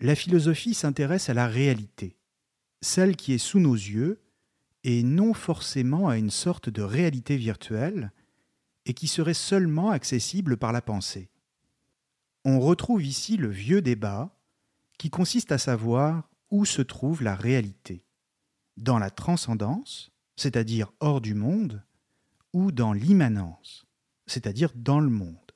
[0.00, 2.16] la philosophie s'intéresse à la réalité,
[2.80, 4.22] celle qui est sous nos yeux
[4.84, 8.12] et non forcément à une sorte de réalité virtuelle,
[8.86, 11.28] et qui serait seulement accessible par la pensée.
[12.44, 14.32] On retrouve ici le vieux débat
[14.98, 18.04] qui consiste à savoir où se trouve la réalité,
[18.76, 21.82] dans la transcendance, c'est-à-dire hors du monde,
[22.52, 23.86] ou dans l'immanence,
[24.26, 25.52] c'est-à-dire dans le monde.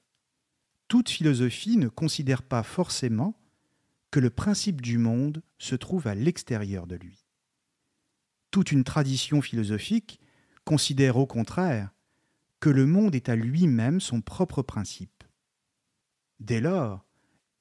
[0.89, 3.41] Toute philosophie ne considère pas forcément
[4.11, 7.25] que le principe du monde se trouve à l'extérieur de lui.
[8.51, 10.21] Toute une tradition philosophique
[10.65, 11.91] considère au contraire
[12.61, 15.25] que le monde est à lui-même son propre principe.
[16.39, 17.05] Dès lors,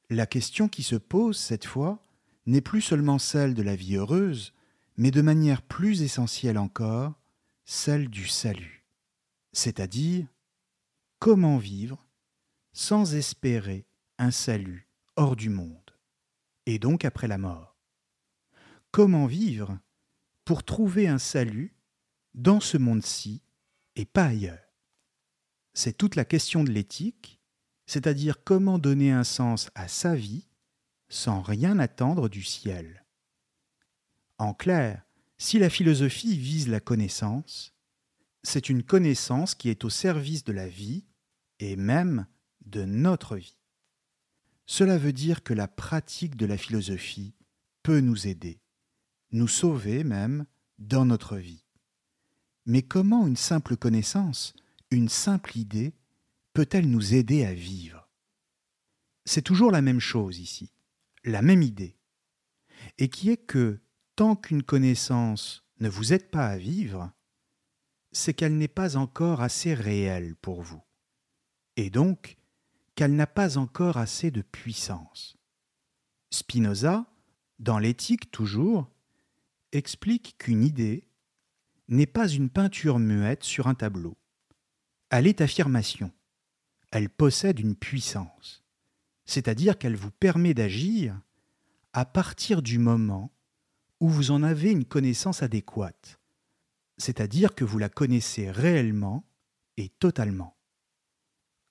[0.09, 2.03] la question qui se pose cette fois
[2.45, 4.53] n'est plus seulement celle de la vie heureuse,
[4.97, 7.13] mais de manière plus essentielle encore,
[7.63, 8.85] celle du salut,
[9.53, 10.27] c'est-à-dire
[11.19, 12.05] comment vivre
[12.73, 13.85] sans espérer
[14.17, 15.95] un salut hors du monde,
[16.65, 17.77] et donc après la mort?
[18.91, 19.79] Comment vivre
[20.45, 21.75] pour trouver un salut
[22.33, 23.43] dans ce monde-ci
[23.95, 24.68] et pas ailleurs?
[25.81, 27.39] C'est toute la question de l'éthique,
[27.85, 30.49] c'est-à-dire comment donner un sens à sa vie
[31.07, 33.05] sans rien attendre du ciel.
[34.39, 35.05] En clair,
[35.37, 37.73] si la philosophie vise la connaissance,
[38.43, 41.05] c'est une connaissance qui est au service de la vie
[41.59, 42.27] et même
[42.65, 43.57] de notre vie.
[44.65, 47.35] Cela veut dire que la pratique de la philosophie
[47.83, 48.59] peut nous aider,
[49.31, 50.45] nous sauver même
[50.77, 51.63] dans notre vie.
[52.65, 54.53] Mais comment une simple connaissance,
[54.91, 55.93] une simple idée,
[56.53, 58.09] peut-elle nous aider à vivre?
[59.25, 60.71] C'est toujours la même chose ici
[61.23, 61.97] la même idée,
[62.97, 63.79] et qui est que
[64.15, 67.11] tant qu'une connaissance ne vous aide pas à vivre,
[68.11, 70.81] c'est qu'elle n'est pas encore assez réelle pour vous,
[71.75, 72.37] et donc
[72.95, 75.37] qu'elle n'a pas encore assez de puissance.
[76.31, 77.05] Spinoza,
[77.59, 78.89] dans l'éthique toujours,
[79.71, 81.07] explique qu'une idée
[81.87, 84.17] n'est pas une peinture muette sur un tableau.
[85.09, 86.11] Elle est affirmation.
[86.91, 88.63] Elle possède une puissance
[89.29, 91.21] c'est-à-dire qu'elle vous permet d'agir
[91.93, 93.31] à partir du moment
[93.99, 96.19] où vous en avez une connaissance adéquate,
[96.97, 99.23] c'est-à-dire que vous la connaissez réellement
[99.77, 100.57] et totalement.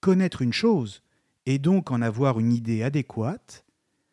[0.01, 1.03] Connaître une chose,
[1.47, 3.64] et donc en avoir une idée adéquate,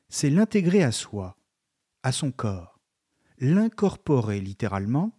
[0.09, 1.37] c'est l'intégrer à soi,
[2.01, 2.79] à son corps,
[3.37, 5.15] l'incorporer littéralement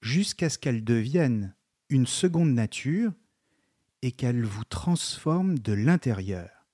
[0.00, 1.56] jusqu'à ce qu'elle devienne
[1.88, 3.12] une seconde nature
[4.02, 6.66] et qu'elle vous transforme de l'intérieur.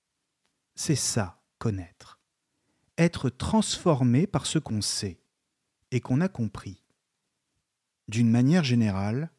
[0.75, 2.21] C'est ça, connaître.
[2.99, 5.21] Être transformé par ce qu'on sait
[5.91, 6.83] et qu'on a compris.
[8.09, 9.31] D'une manière générale,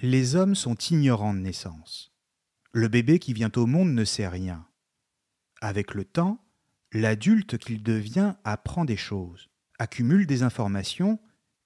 [0.00, 2.12] les hommes sont ignorants de naissance.
[2.72, 4.66] Le bébé qui vient au monde ne sait rien.
[5.60, 6.44] Avec le temps,
[6.92, 11.18] l'adulte qu'il devient apprend des choses, accumule des informations,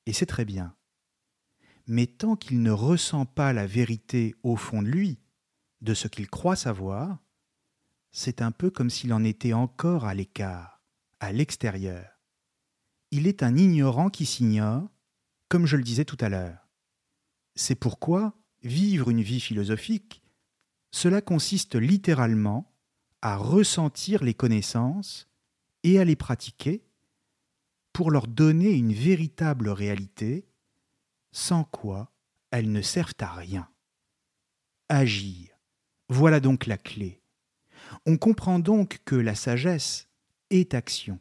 [0.06, 0.74] et c'est très bien.
[1.86, 5.18] Mais tant qu'il ne ressent pas la vérité au fond de lui,
[5.82, 7.18] de ce qu'il croit savoir,
[8.12, 10.80] c'est un peu comme s'il en était encore à l'écart,
[11.20, 12.20] à l'extérieur.
[13.10, 14.88] Il est un ignorant qui s'ignore,
[15.48, 16.68] comme je le disais tout à l'heure.
[17.54, 20.22] C'est pourquoi vivre une vie philosophique,
[20.92, 22.72] cela consiste littéralement
[23.20, 25.28] à ressentir les connaissances
[25.82, 26.84] et à les pratiquer
[27.92, 30.46] pour leur donner une véritable réalité,
[31.32, 32.12] sans quoi
[32.50, 33.68] elles ne servent à rien.
[34.88, 35.51] Agir,
[36.12, 37.22] voilà donc la clé.
[38.04, 40.08] On comprend donc que la sagesse
[40.50, 41.18] est action,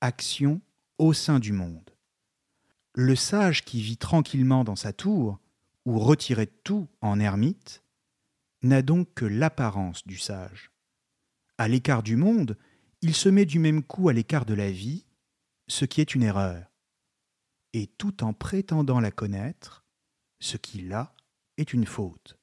[0.00, 0.62] action
[0.96, 1.90] au sein du monde.
[2.94, 5.38] Le sage qui vit tranquillement dans sa tour,
[5.84, 7.84] ou retiré tout en ermite,
[8.62, 10.72] n'a donc que l'apparence du sage.
[11.58, 12.56] À l'écart du monde,
[13.02, 15.04] il se met du même coup à l'écart de la vie,
[15.68, 16.72] ce qui est une erreur.
[17.74, 19.84] Et tout en prétendant la connaître,
[20.40, 21.14] ce qui là
[21.58, 22.37] est une faute.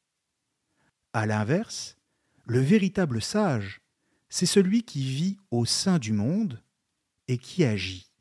[1.16, 1.96] À l'inverse,
[2.44, 3.80] le véritable sage,
[4.28, 6.62] c'est celui qui vit au sein du monde
[7.30, 8.12] et qui agit.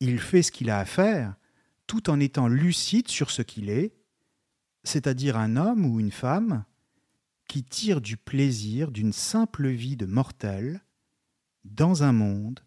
[0.00, 1.36] Il fait ce qu'il a à faire
[1.86, 3.94] tout en étant lucide sur ce qu'il est,
[4.82, 6.64] c'est-à-dire un homme ou une femme
[7.46, 10.84] qui tire du plaisir d'une simple vie de mortel
[11.64, 12.66] dans un monde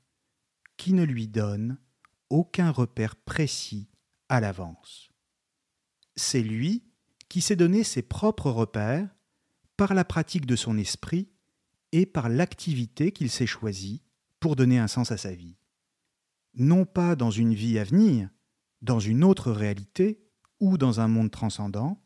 [0.78, 1.78] qui ne lui donne
[2.30, 3.90] aucun repère précis
[4.30, 5.10] à l'avance.
[6.16, 6.86] C'est lui
[7.28, 9.10] qui s'est donné ses propres repères
[9.78, 11.30] par la pratique de son esprit
[11.92, 14.04] et par l'activité qu'il s'est choisie
[14.40, 15.58] pour donner un sens à sa vie.
[16.54, 18.30] Non pas dans une vie à venir,
[18.82, 20.22] dans une autre réalité
[20.60, 22.02] ou dans un monde transcendant,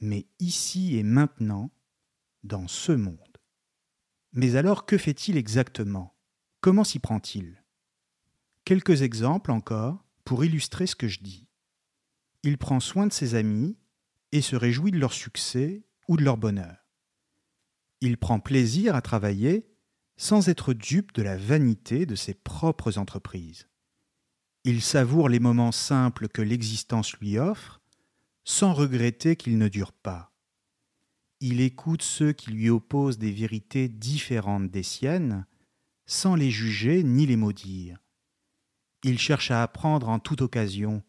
[0.00, 1.70] mais ici et maintenant,
[2.42, 3.18] dans ce monde.
[4.32, 6.14] Mais alors que fait-il exactement?
[6.60, 7.64] Comment s'y prend-il?
[8.64, 11.48] Quelques exemples encore pour illustrer ce que je dis.
[12.42, 13.76] il prend soin de ses amis
[14.32, 16.79] et se réjouit de leur succès ou de leur bonheur.
[18.00, 19.66] Il prend plaisir à travailler
[20.16, 23.68] sans être dupe de la vanité de ses propres entreprises.
[24.64, 27.80] Il savoure les moments simples que l'existence lui offre
[28.44, 30.32] sans regretter qu'ils ne durent pas.
[31.40, 35.46] Il écoute ceux qui lui opposent des vérités différentes des siennes
[36.04, 37.98] sans les juger ni les maudire.
[39.04, 41.02] Il cherche à apprendre en toute occasion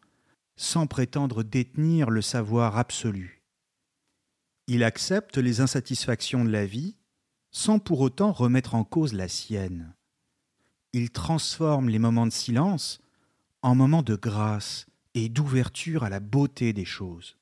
[0.56, 3.41] sans prétendre détenir le savoir absolu.
[4.68, 6.96] Il accepte les insatisfactions de la vie
[7.52, 9.94] sans pour autant remettre en cause la sienne.
[10.94, 13.02] Il transforme les moments de silence
[13.62, 17.38] en moments de grâce et d'ouverture à la beauté des choses.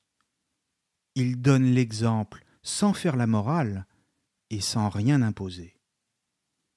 [1.14, 3.86] Il donne l'exemple sans faire la morale
[4.50, 5.76] et sans rien imposer.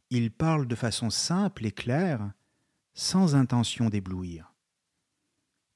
[0.09, 2.31] Il parle de façon simple et claire,
[2.93, 4.53] sans intention d'éblouir.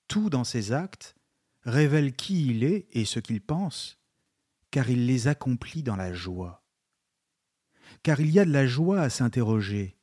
[0.08, 1.16] Tout dans ses actes
[1.64, 3.98] révèle qui il est et ce qu'il pense,
[4.78, 6.64] car il les accomplit dans la joie.
[8.04, 9.98] Car il y a de la joie à s'interroger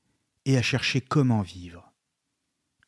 [0.46, 1.94] et à chercher comment vivre.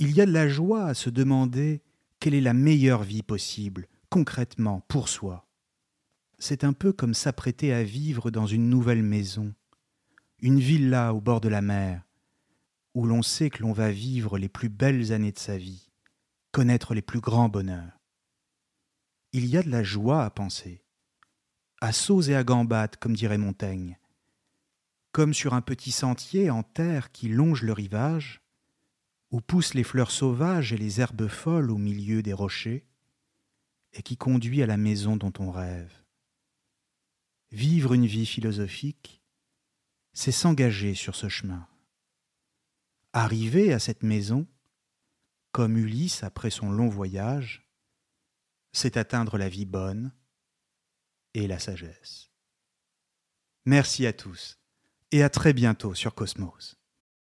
[0.00, 1.84] Il y a de la joie à se demander
[2.18, 5.48] quelle est la meilleure vie possible, concrètement, pour soi.
[6.40, 9.54] C'est un peu comme s'apprêter à vivre dans une nouvelle maison,
[10.40, 12.02] une villa au bord de la mer,
[12.94, 15.92] où l'on sait que l'on va vivre les plus belles années de sa vie,
[16.50, 18.00] connaître les plus grands bonheurs.
[19.32, 20.82] Il y a de la joie à penser,
[21.80, 23.98] à sauts et à gambades, comme dirait Montaigne,
[25.12, 28.42] comme sur un petit sentier en terre qui longe le rivage,
[29.30, 32.86] où poussent les fleurs sauvages et les herbes folles au milieu des rochers,
[33.92, 35.92] et qui conduit à la maison dont on rêve.
[37.50, 39.22] Vivre une vie philosophique,
[40.12, 41.66] c'est s'engager sur ce chemin.
[43.12, 44.46] Arriver à cette maison,
[45.52, 47.66] comme Ulysse après son long voyage,
[48.72, 50.12] c'est atteindre la vie bonne
[51.36, 52.30] et la sagesse.
[53.66, 54.58] Merci à tous
[55.12, 56.75] et à très bientôt sur Cosmos.